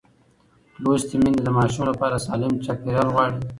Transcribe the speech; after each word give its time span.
لوستې 0.83 1.15
میندې 1.21 1.41
د 1.43 1.49
ماشوم 1.57 1.83
لپاره 1.91 2.23
سالم 2.27 2.53
چاپېریال 2.65 3.07
غواړي. 3.13 3.37